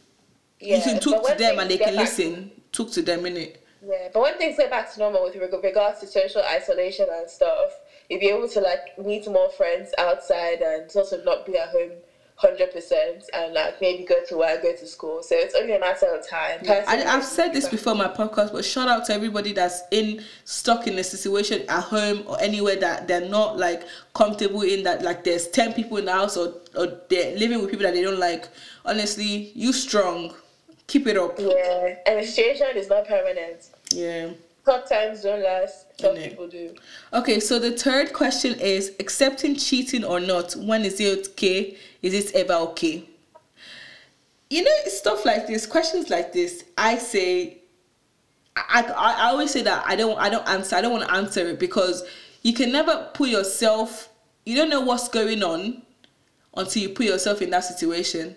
[0.60, 3.36] Yeah, you can talk to them and they can back- listen talk to them in
[3.36, 7.28] it Yeah, but when things get back to normal with regards to social isolation and
[7.28, 7.72] stuff,
[8.08, 11.68] you'll be able to like meet more friends outside and sort of not be at
[11.68, 11.92] home
[12.36, 15.22] hundred percent and like maybe go to work, go to school.
[15.22, 16.60] So it's only a matter of time.
[16.68, 20.86] I, I've said this before my podcast, but shout out to everybody that's in stuck
[20.86, 24.82] in a situation at home or anywhere that they're not like comfortable in.
[24.82, 27.94] That like there's ten people in the house or or they're living with people that
[27.94, 28.48] they don't like.
[28.84, 30.34] Honestly, you strong.
[30.86, 31.38] Keep it up.
[31.38, 33.70] Yeah, and the situation is not permanent.
[33.94, 34.30] Yeah.
[34.64, 36.00] Tough times don't last.
[36.00, 36.74] Some people do.
[37.12, 40.54] Okay, so the third question is accepting cheating or not.
[40.54, 41.76] When is it okay?
[42.00, 43.06] Is it ever okay?
[44.48, 47.58] You know, stuff like this, questions like this, I say
[48.56, 51.14] I, I, I always say that I don't I don't answer I don't want to
[51.14, 52.04] answer it because
[52.42, 54.08] you can never put yourself
[54.46, 55.82] you don't know what's going on
[56.56, 58.36] until you put yourself in that situation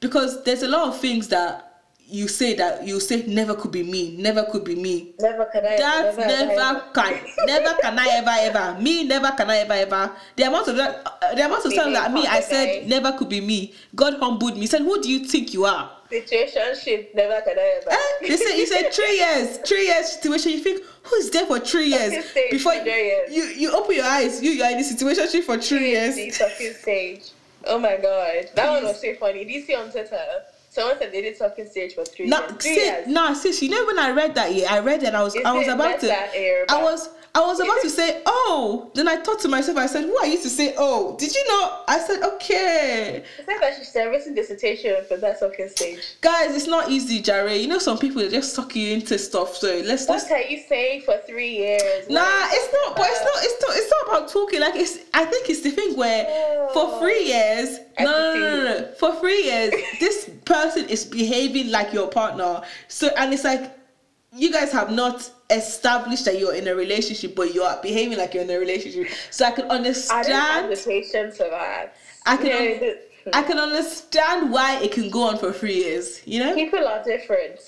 [0.00, 1.69] because there's a lot of things that
[2.10, 5.64] you say that you say never could be me never could be me Never can
[5.64, 5.76] I.
[5.76, 10.12] that never, never can never can I ever ever me never can I ever ever
[10.36, 13.28] the amount of that uh, the amount of times that me I said never could
[13.28, 17.14] be me God humbled me he said who do you think you are Situation Situationship.
[17.14, 17.90] Never can I ever.
[17.92, 20.52] Eh, they say you said three years, three years situation.
[20.52, 23.32] You think who is there for three years stage, before years.
[23.32, 24.42] you you open your eyes.
[24.42, 26.16] You you are in the situation for three years.
[26.36, 27.30] Talking stage.
[27.64, 29.44] Oh my god, that one was so funny.
[29.44, 30.18] Did you see on Twitter?
[30.70, 32.52] Someone said they did talking stage for three No, years.
[32.52, 33.06] Three sis, years.
[33.08, 33.60] no, sis.
[33.60, 35.14] You know when I read that, yeah, I read it.
[35.14, 36.06] I was Is I was about to.
[36.06, 36.30] better?
[36.32, 38.90] Eh, I was I was about to say oh.
[38.94, 39.78] Then I thought to myself.
[39.78, 41.16] I said, who are you to say oh?
[41.18, 41.78] Did you know?
[41.86, 43.22] I said okay.
[43.38, 46.16] It said that she's written dissertation for that talking stage.
[46.20, 47.54] Guys, it's not easy, Jare.
[47.54, 49.54] You know some people just suck you into stuff.
[49.56, 52.08] So let's let's What are you saying for three years?
[52.08, 52.96] Nah, Like, it's not.
[52.96, 53.44] But it's uh, not.
[53.44, 53.76] It's not.
[53.76, 54.60] It's not about talking.
[54.60, 54.98] Like it's.
[55.14, 56.24] I think it's the thing where
[56.72, 57.00] for oh.
[57.00, 57.78] three years.
[58.00, 58.92] No, no, no, no, no.
[58.98, 62.62] For three years, this person is behaving like your partner.
[62.88, 63.79] So and it's like
[64.32, 68.34] you guys have not established that you're in a relationship, but you are behaving like
[68.34, 69.08] you're in a relationship.
[69.30, 70.26] So I can understand.
[70.26, 71.96] I don't have the patience for that.
[72.26, 72.46] I can.
[72.46, 73.00] Know, un- the-
[73.34, 76.22] I can understand why it can go on for three years.
[76.26, 76.54] You know.
[76.54, 77.60] people are different.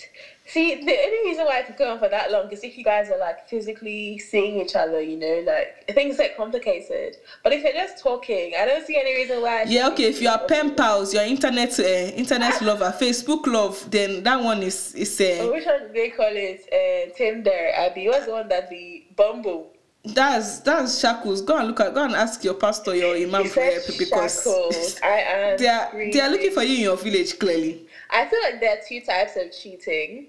[0.53, 2.85] See, the only reason why I could go on for that long is if you
[2.85, 7.17] guys are like physically seeing each other, you know, like things get complicated.
[7.43, 9.62] But if you're just talking, I don't see any reason why.
[9.67, 10.11] Yeah, okay.
[10.11, 14.62] If you are pen pals, your internet uh, internet lover, Facebook love, then that one
[14.62, 16.61] is is uh, Oh, which one do they call it?
[16.71, 17.71] Uh, Tinder.
[17.75, 19.73] Abby, what's the one that the Bumble?
[20.05, 21.41] That's that's shackles.
[21.41, 21.95] Go and look at.
[21.95, 25.01] Go and ask your pastor, your imam for help because shackles.
[25.03, 25.57] I am.
[25.59, 27.38] they are they are looking for you in your village.
[27.38, 30.27] Clearly, I feel like there are two types of cheating.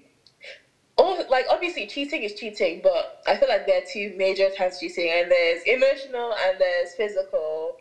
[0.96, 4.76] Oh, like obviously cheating is cheating, but I feel like there are two major types
[4.76, 7.76] of cheating, and there's emotional and there's physical.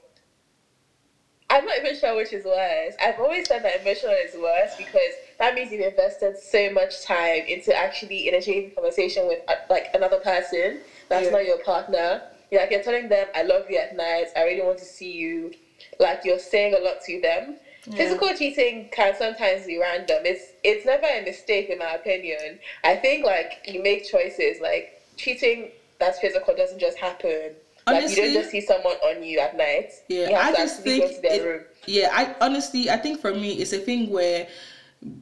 [1.49, 2.95] I'm not even sure which is worse.
[2.99, 7.43] I've always said that emotional is worse because that means you've invested so much time
[7.45, 11.32] into actually initiating conversation with uh, like another person that's Yeah.
[11.32, 12.21] not your partner.
[12.49, 14.30] You're like you're telling them, "I love you" at night.
[14.36, 15.52] I really want to see you.
[15.99, 17.56] Like you're saying a lot to them.
[17.91, 20.19] Physical cheating can sometimes be random.
[20.25, 22.59] It's it's never a mistake in my opinion.
[22.83, 24.61] I think like you make choices.
[24.61, 27.51] Like cheating that's physical doesn't just happen.
[27.85, 29.91] like you don't just see someone on you at night.
[30.07, 30.39] yeah.
[30.41, 31.61] I just think go to their it- room.
[31.85, 32.09] yeah.
[32.13, 34.47] I honestly, I think for me, it's a thing where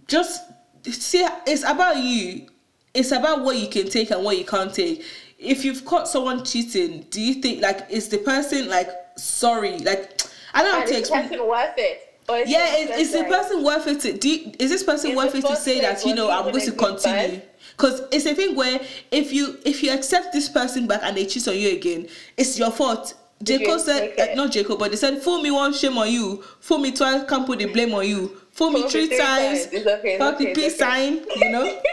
[0.07, 0.41] just
[0.83, 1.25] see.
[1.47, 2.47] It's about you.
[2.93, 5.03] It's about what you can take and what you can't take.
[5.39, 9.79] If you've caught someone cheating, do you think like is the person like sorry?
[9.79, 10.21] Like
[10.53, 11.23] I don't have And to explain.
[11.29, 12.07] person worth it?
[12.29, 13.99] Is Yeah, it is, is the like- person worth it?
[14.01, 16.51] To, do you, is this person In worth it to say that you know I'm
[16.51, 17.41] going to continue?
[17.75, 18.79] Because it's a thing where
[19.11, 22.07] if you if you accept this person back and they cheat on you again,
[22.37, 23.15] it's your fault.
[23.43, 26.11] Did you Jacob said, uh, not Jacob, but they said, fool me one, shame on
[26.11, 26.43] you.
[26.59, 28.39] Fool me twice, can't put the blame on you.
[28.51, 29.73] Fool me Fool three, three times, times.
[29.73, 30.77] It's okay, fuck the peace okay.
[30.77, 31.81] sign, you know?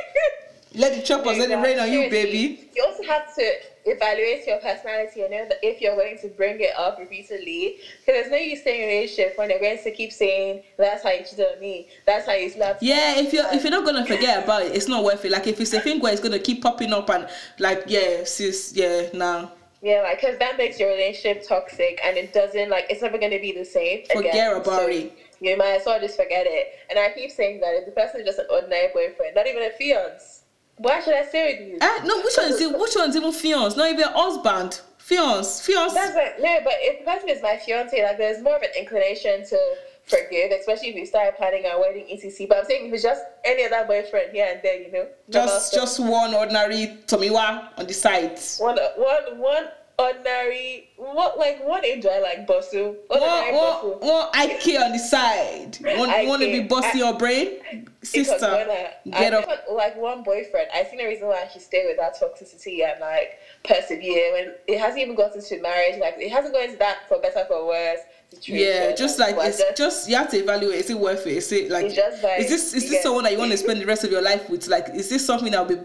[0.78, 2.70] Let the choppers, let it rain on you, baby.
[2.74, 3.52] You also have to
[3.84, 8.20] evaluate your personality and know that if you're going to bring it up repeatedly, because
[8.20, 11.10] there's no use staying in a relationship when you're going to keep saying, that's how
[11.10, 14.06] you cheated on me, that's how you me." Yeah, if you're if you're not gonna
[14.06, 15.32] forget about it, it's not worth it.
[15.32, 18.72] Like if it's a thing where it's gonna keep popping up and like yeah, sis,
[18.74, 23.00] yeah, now Yeah, like, because that makes your relationship toxic and it doesn't, like, it's
[23.00, 24.04] never going to be the same.
[24.10, 24.56] Forget again.
[24.56, 25.12] about So it.
[25.40, 26.72] You might as well just forget it.
[26.90, 29.62] And I keep saying that if the person is just an ordinary boyfriend, not even
[29.62, 30.37] a fiance,
[30.78, 31.78] why should I stay with you?
[31.80, 32.78] Eh, no, which one is it?
[32.78, 33.76] Which one's even fiance?
[33.76, 34.80] Not even husband.
[34.98, 35.94] Fiance, fiance.
[35.94, 38.68] That's like no, but if the person is my fiance, like there's more of an
[38.78, 39.58] inclination to
[40.04, 42.46] forgive, especially if we start planning our wedding, etc.
[42.48, 45.72] But I'm saying if it's just any other boyfriend here and there, you know, just
[45.72, 48.38] just one ordinary Tomiwa on the side.
[48.58, 49.64] one, one, one
[49.98, 50.90] ordinary.
[50.96, 52.46] What like what age do I like?
[52.46, 52.96] Bosu.
[53.08, 55.78] What, what, what IK on the side?
[55.82, 57.58] Want, want to be bossy your brain?
[57.72, 59.64] It Sister, I, get I up.
[59.72, 60.68] like one boyfriend.
[60.72, 64.54] I seen a reason why I should stay with that toxicity and like persevere when
[64.66, 66.00] it hasn't even gotten to marriage.
[66.00, 67.98] Like it hasn't gone into that for better for worse.
[68.30, 68.66] situation.
[68.66, 70.76] Yeah, just like it's just you have to evaluate.
[70.76, 71.36] Is it worth it?
[71.38, 73.80] Is it like just like, is this is this someone that you want to spend
[73.80, 74.68] the rest of your life with?
[74.68, 75.82] Like, is this something that will be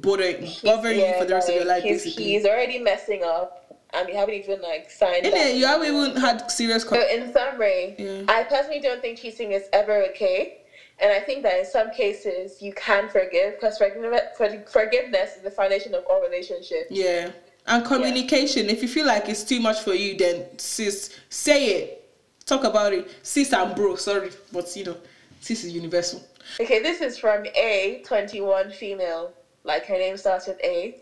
[0.00, 1.82] bothering bothering bothering you for the rest of your life?
[1.82, 5.26] he's, Basically, he's already messing up, and we haven't even like signed.
[5.26, 6.82] in it, you haven't even had serious.
[6.84, 8.22] So in summary, Yeah.
[8.28, 10.56] I personally don't think cheating is ever okay.
[11.02, 15.94] And I think that in some cases you can forgive because forgiveness is the foundation
[15.94, 16.88] of all relationships.
[16.90, 17.30] yeah,
[17.66, 18.68] and communication.
[18.68, 21.96] If you feel like it's too much for you, then sis, say it.
[22.44, 23.08] Talk about it.
[23.22, 24.96] Sis and bro, sorry, but you know,
[25.40, 26.22] sis is universal.
[26.60, 29.32] Okay, this is from A, 21 female.
[29.64, 30.94] Like her name starts with A.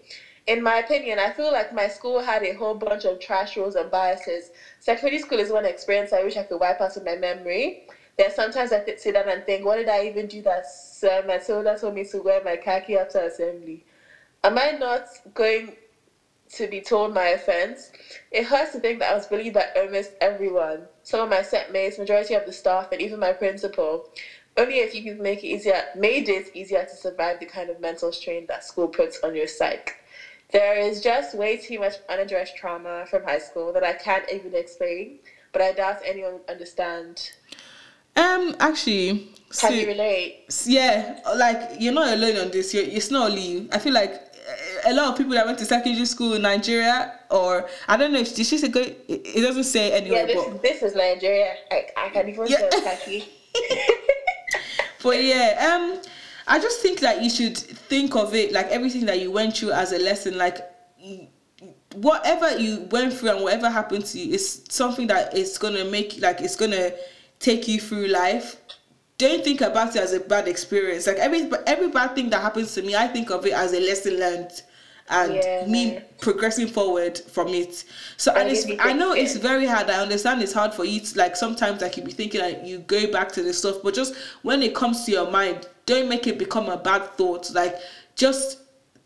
[0.47, 3.75] In my opinion, I feel like my school had a whole bunch of trash rules
[3.77, 4.51] and biases.
[4.81, 7.77] Secondary school is one experience I wish I could wipe out of my memory.
[8.19, 11.77] There's sometimes I sit down and think, what did I even do that Sir Matilda
[11.77, 13.83] told me to wear my khaki after assembly?
[14.45, 15.03] Am I not
[15.35, 15.75] going
[16.51, 17.91] to be told my offense?
[18.31, 20.89] It hurts to think that I was bullied by almost everyone.
[21.03, 24.05] Some of my set mates, majority of the staff, and even my principal.
[24.59, 27.81] Only if you can make it easier, made it easier to survive the kind of
[27.81, 29.93] mental strain that school puts on your psyche.
[30.51, 34.55] There is just way too much unaddressed trauma from high school that I can't even
[34.57, 35.21] explain,
[35.53, 37.31] but I doubt anyone would understand.
[38.17, 40.47] Um, actually, Can see- you relate?
[40.67, 42.75] yeah, like you're not alone on this.
[42.75, 43.69] You're, it's not only you.
[43.71, 44.21] I feel like
[44.87, 48.19] a lot of people that went to secondary school in Nigeria, or I don't know
[48.19, 48.81] if she say go.
[48.81, 51.55] It, it doesn't say anywhere, Yeah, this, but this is Nigeria.
[51.71, 52.71] I, I can even Yeah.
[52.71, 53.25] say.
[55.03, 56.01] but yeah, um,
[56.47, 59.73] I just think that you should think of it like everything that you went through
[59.73, 60.39] as a lesson.
[60.39, 60.59] Like
[61.95, 66.21] whatever you went through and whatever happened to you is something that is gonna make
[66.21, 66.93] like it's gonna
[67.39, 68.57] take you through life.
[69.19, 71.07] Don't think about it as a bad experience.
[71.07, 73.81] Like every every bad thing that happens to me, I think of it as a
[73.81, 74.63] lesson learned.
[75.11, 75.67] And Yeah.
[75.67, 77.85] me progressing forward from it.
[78.17, 79.89] So and And it's I know it's very hard.
[79.89, 82.79] I understand it's hard for you to like sometimes like you be thinking like you
[82.79, 86.27] go back to this stuff, but just when it comes to your mind, don't make
[86.27, 87.51] it become a bad thought.
[87.55, 87.77] Like
[88.17, 88.59] just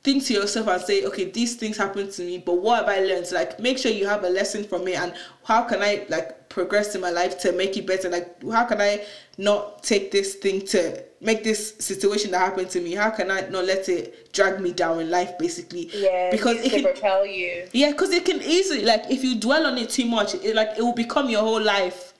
[0.02, 3.00] think to yourself and say, okay, these things happened to me, but what have I
[3.00, 3.30] learned?
[3.30, 6.94] Like make sure you have a lesson from it and how can I like progress
[6.94, 8.08] in my life to make it better?
[8.08, 9.04] Like how can I
[9.38, 12.92] not take this thing to make this situation that happened to me?
[12.94, 15.88] How can I not let it drag me down in life basically?
[15.94, 17.68] Yeah, because it can propel you.
[17.72, 20.70] yeah, because it can easily like if you dwell on it too much, it like
[20.76, 22.12] it will become your whole life.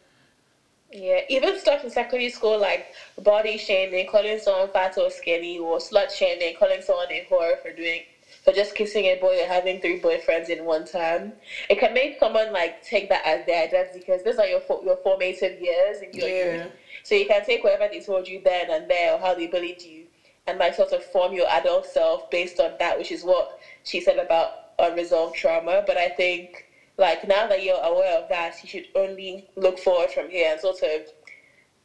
[0.92, 5.78] Yeah, even stuff in secondary school like body shaming, calling someone fat or skinny, or
[5.78, 8.02] slut shaming, calling someone a whore for doing
[8.42, 11.34] for just kissing a boy or having three boyfriends in one time.
[11.68, 14.82] It can make someone like take that as their identity because those are your fo-
[14.82, 16.44] your formative years in your Yeah.
[16.44, 16.70] youth.
[17.02, 19.82] So you can take whatever they told you then and there or how they bullied
[19.82, 20.06] you
[20.46, 24.00] and like sort of form your adult self based on that, which is what she
[24.00, 25.82] said about unresolved trauma.
[25.86, 26.66] But I think
[26.98, 30.60] like now that you're aware of that, you should only look forward from here and
[30.60, 31.06] sort of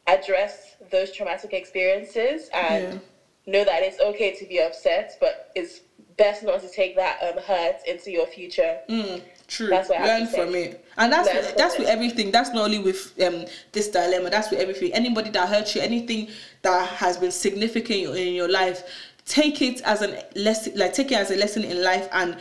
[0.06, 3.00] address those traumatic experiences and
[3.48, 5.80] know that it's okay to be upset, but it's
[6.16, 8.78] best not to take that um, hurt into your future.
[8.88, 9.68] Mm, true.
[9.68, 11.80] That's what Learn from it, and that's Learn from that's it.
[11.80, 12.30] with everything.
[12.30, 14.30] That's not only with um this dilemma.
[14.30, 14.92] That's with everything.
[14.92, 16.28] Anybody that hurt you, anything
[16.62, 18.82] that has been significant in your life,
[19.24, 20.74] take it as an lesson.
[20.76, 22.36] Like take it as a lesson in life and.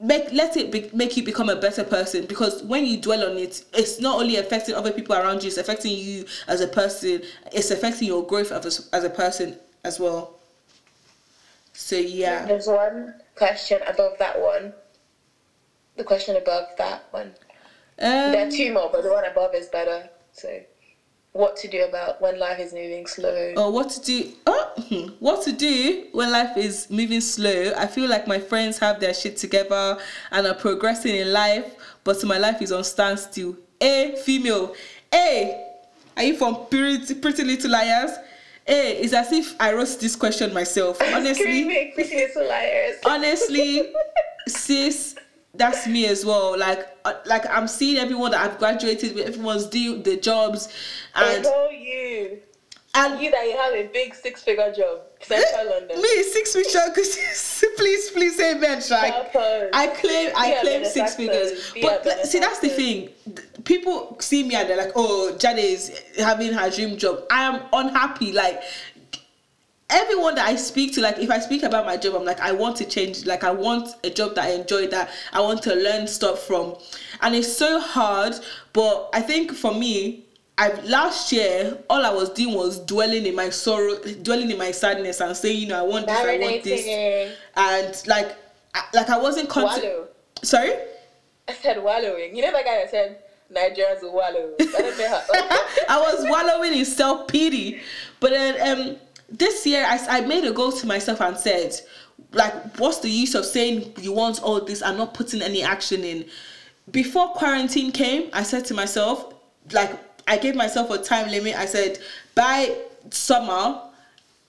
[0.00, 3.36] Make let it be, make you become a better person because when you dwell on
[3.36, 7.20] it, it's not only affecting other people around you, it's affecting you as a person.
[7.52, 10.38] It's affecting your growth as a, as a person as well.
[11.72, 14.72] So yeah, There's one question above that one.
[15.96, 17.32] The question above that one.
[17.96, 20.08] there are um, two more, but the one above is better.
[20.32, 20.60] So,
[21.32, 23.54] what to do about when life is moving slow?
[23.56, 27.86] or what to do oh, hmm, what to do when life is moving slow i
[27.86, 29.98] feel like my friends have their shit together
[30.32, 34.74] and are progressing in life but my life is on standstill a female
[35.12, 35.64] a
[36.16, 38.12] are you from pretty, pretty little liars
[38.68, 42.96] a it's as if i wrote this question myself honestly Screaming, pretty little liars.
[43.06, 43.92] honestly
[44.46, 45.14] sis
[45.54, 49.66] that's me as well like uh, like i'm seeing everyone that i've graduated with everyone's
[49.66, 50.68] doing the jobs
[51.14, 52.40] I and know you.
[52.94, 55.70] And You that you have a big six-figure job, Central eh?
[55.70, 56.00] London.
[56.00, 57.64] Me six figures.
[57.76, 59.12] please, please say men, Shag.
[59.72, 61.72] I claim, I Be claim six figures.
[61.72, 63.10] Be But see, that's the thing.
[63.64, 67.62] People see me and they're like, "Oh, Jade is having her dream job." I am
[67.72, 68.32] unhappy.
[68.32, 68.62] Like,
[69.90, 72.52] everyone that I speak to, like if I speak about my job, I'm like, I
[72.52, 73.26] want to change.
[73.26, 76.76] Like I want a job that I enjoy, that I want to learn stuff from,
[77.20, 78.34] and it's so hard.
[78.72, 80.24] But I think for me,
[80.58, 84.72] I last year all I was doing was dwelling in my sorrow, dwelling in my
[84.72, 88.36] sadness, and saying, you know, I want this, I want this, and like,
[88.74, 89.84] I, like I wasn't content.
[89.84, 90.08] Wallow.
[90.42, 90.72] Sorry.
[91.46, 92.36] I said wallowing.
[92.36, 93.22] You know that guy that said
[93.52, 94.52] Nigerians will wallow.
[94.60, 95.22] I don't know how.
[95.88, 97.80] I was wallowing in self pity.
[98.18, 98.96] But then um,
[99.30, 101.74] this year, I, I made a goal to myself and said,
[102.32, 106.02] like, what's the use of saying you want all this and not putting any action
[106.02, 106.26] in?
[106.90, 109.34] Before quarantine came, I said to myself,
[109.72, 109.98] like,
[110.28, 111.56] I gave myself a time limit.
[111.56, 111.98] I said,
[112.34, 112.76] by
[113.10, 113.80] summer,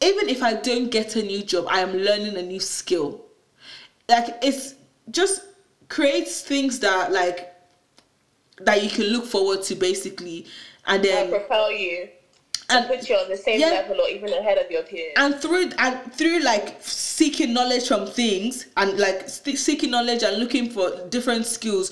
[0.02, 3.22] even if I don't get a new job, I am learning a new skill.
[4.10, 4.76] Like, it's
[5.10, 5.42] just
[5.88, 7.54] creates things that, like,
[8.62, 10.46] that you can look forward to basically
[10.86, 12.10] and That then propel you
[12.70, 13.70] And- put you on the same yeah.
[13.70, 15.14] level or even ahead of your peers.
[15.16, 20.70] and through and through like seeking knowledge from things and like seeking knowledge and looking
[20.70, 21.92] for different skills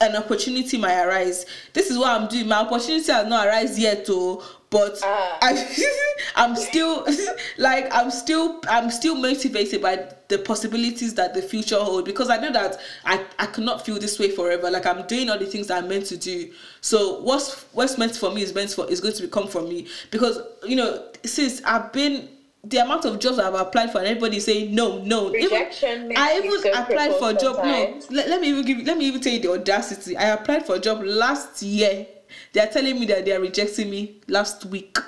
[0.00, 1.44] an opportunity might arise.
[1.72, 2.46] This is what i'm doing.
[2.46, 5.38] My opportunity has not arisen yet though but Ah.
[5.42, 5.76] I,
[6.36, 7.04] i'm still
[7.58, 12.36] like i'm still i'm still motivated by the possibilities that the future hold because i
[12.36, 14.70] know that i i cannot feel this way forever.
[14.70, 16.52] Like i'm doing all the things that i'm meant to do.
[16.80, 19.88] So what's what's meant for me is meant for is going to become for me.
[20.12, 22.28] Because you know since i've been
[22.68, 25.30] the amount of jobs I've applied for and everybody saying no, no.
[25.30, 27.56] Rejection even, I even so applied for a job.
[27.64, 30.16] No, let, let me even give let me even tell you the audacity.
[30.16, 32.06] I applied for a job last year.
[32.52, 34.98] They are telling me that they are rejecting me last week.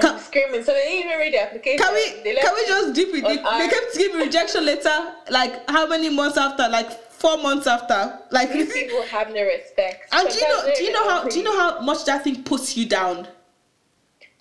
[0.00, 0.64] I'm screaming.
[0.64, 1.78] So they didn't even read the application.
[1.78, 3.22] Can we They can we just on it?
[3.22, 3.72] They ice.
[3.72, 6.68] kept giving rejection letter like how many months after?
[6.68, 8.18] Like four months after.
[8.30, 10.08] Like These people have no respect.
[10.12, 12.42] and do you know do you know how do you know how much that thing
[12.42, 13.28] puts you down?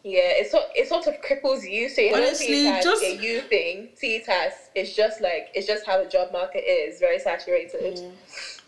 [0.03, 1.87] Yeah, it sort it sort of cripples you.
[1.87, 3.89] So you don't Honestly, see it as just- a you thing.
[3.95, 7.97] See it as it's just like it's just how the job market is, very saturated.
[7.97, 8.11] Mm.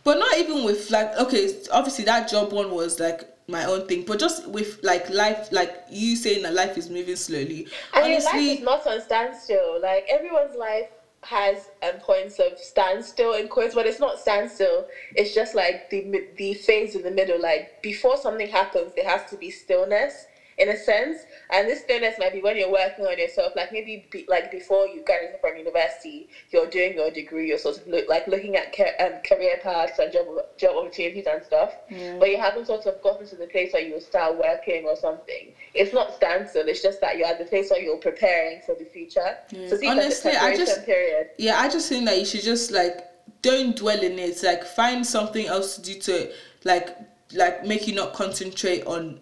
[0.04, 4.04] But not even with like okay, obviously that job one was like my own thing,
[4.06, 7.68] but just with like life, like you saying that life is moving slowly.
[7.96, 9.82] Your life Honestly, is not on standstill.
[9.82, 10.88] Like everyone's life
[11.22, 14.86] has um, points of standstill in quotes, but it's not standstill.
[15.16, 17.42] It's just like the the phase in the middle.
[17.42, 20.28] Like before something happens, there has to be stillness
[20.58, 21.20] in a sense.
[21.50, 23.54] And this stillness might be when you're working on yourself.
[23.56, 27.48] Like maybe be, like before you graduate from university, you're doing your degree.
[27.48, 30.28] You're sort of look, like looking at um, career paths and job
[30.58, 31.74] job opportunities and stuff.
[32.20, 35.54] But you haven't sort of gotten to the place where you start working or something.
[35.74, 36.68] It's not standstill.
[36.68, 39.38] It's just that you're at the place where you're preparing for the future.
[39.70, 41.30] So see, Honestly, I just- period.
[41.38, 43.02] yeah, I just think that you should just like
[43.42, 44.42] don't dwell in it.
[44.44, 46.32] Like find something else to do to
[46.64, 46.96] like
[47.34, 49.20] like make you not concentrate on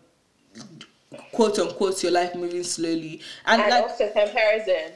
[1.34, 3.22] quote unquote your life moving slowly.
[3.46, 4.92] And, And like also comparison.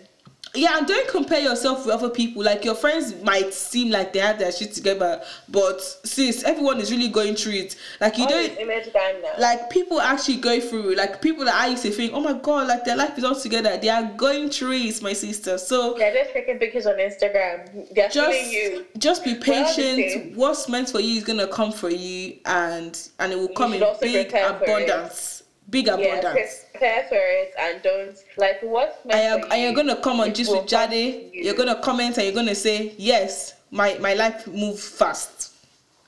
[0.54, 2.42] yeah and don't compare yourself with other people.
[2.44, 6.90] Like your friends might seem like they have their shit together but sis everyone is
[6.92, 7.76] really going through it.
[8.00, 9.34] Like you All don't this image gang now.
[9.38, 12.68] like people actually go through like people that I used to think oh my god
[12.70, 13.76] like their life is all together.
[13.78, 15.58] They are going through it my sister.
[15.58, 17.94] So They're just taking pictures on Instagram.
[17.94, 18.86] They're just you.
[18.98, 20.38] just be patient.
[20.38, 23.84] what's meant for you is gonna come for you and and it will come in
[24.00, 25.35] big prepare
[25.72, 25.88] it.
[25.88, 29.00] abundance big Yeah, prepare for it and don't like what.
[29.10, 31.34] and you're, and you, you're gonna come on Gist with Jade.
[31.34, 31.44] you.
[31.44, 35.54] You're gonna comment and you're gonna say, Yes, my, my life moved fast.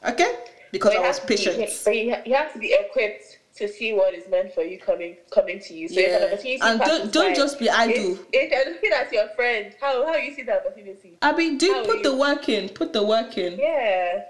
[0.07, 0.35] Okay?
[0.71, 1.71] Because I was to be- patient.
[1.85, 5.17] but you, you have to be equipped to see what is meant for you coming
[5.31, 5.87] coming to you.
[5.89, 6.17] So if Yeah.
[6.17, 8.11] an opportunity And don't- don't by, just be idle.
[8.13, 11.17] If, if you're looking at your friend, how how you see the opportunity?
[11.21, 12.69] I mean, do put you- the work in.
[12.69, 13.57] Put the work in.
[13.57, 14.25] Yeah.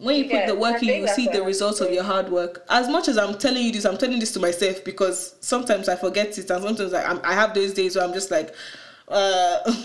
[0.00, 2.64] When you put the work in, you see the results of your hard work.
[2.68, 5.96] As much as I'm telling you this, I'm telling this to myself because sometimes I
[5.96, 8.54] forget it, and sometimes I'm, I have those days where I'm just like,
[9.08, 9.74] uh.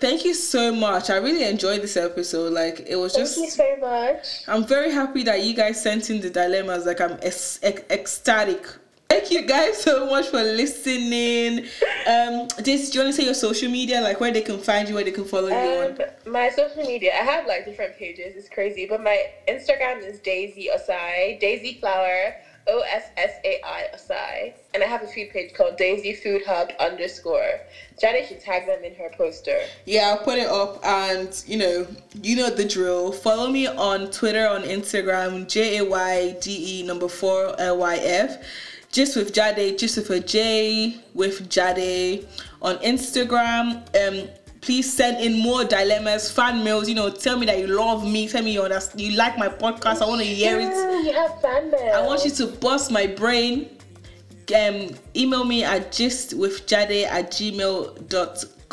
[0.00, 1.10] Thank you so much.
[1.10, 2.52] I really enjoyed this episode.
[2.52, 4.26] Like it was Thank just you so much.
[4.48, 6.86] I'm very happy that you guys sent in the dilemmas.
[6.86, 8.66] Like I'm ec- ec- ecstatic.
[9.14, 11.66] Thank you guys so much for listening.
[12.04, 14.88] Um, this do you want to say your social media, like where they can find
[14.88, 15.92] you, where they can follow you Um,
[16.26, 16.32] on?
[16.32, 18.34] my social media, I have like different pages.
[18.34, 22.34] It's crazy, but my Instagram is Daisy Ossai, Daisy Flower,
[22.66, 26.42] O S S A I Ossai, and I have a food page called Daisy Food
[26.44, 27.60] Hub underscore.
[28.00, 29.60] Janet should tag them in her poster.
[29.84, 31.86] Yeah, I'll put it up, and you know,
[32.20, 33.12] you know the drill.
[33.12, 37.96] Follow me on Twitter, on Instagram, J A Y D E number four L Y
[38.02, 38.38] F.
[38.94, 42.28] Gist with Jade, just with a J with Jade
[42.62, 43.82] on Instagram.
[43.98, 44.28] Um,
[44.60, 46.88] please send in more dilemmas, fan mails.
[46.88, 48.28] You know, tell me that you love me.
[48.28, 50.00] Tell me you understand, you like my podcast.
[50.00, 50.68] I want to hear it.
[50.68, 51.92] Yeah, you have fan mail.
[51.96, 53.68] I want you to bust my brain.
[54.54, 58.70] um, email me at gistwithjade at gmail.com.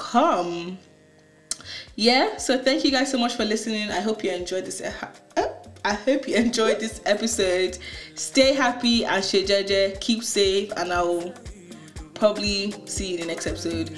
[1.96, 3.90] Yeah, so thank you guys so much for listening.
[3.90, 4.82] I hope you enjoyed this.
[4.82, 5.08] Uh,
[5.84, 7.78] I hope you enjoyed this episode.
[8.16, 10.00] Stay happy and shejeje.
[10.00, 11.34] Keep safe, and I'll
[12.14, 13.90] probably see you in the next episode.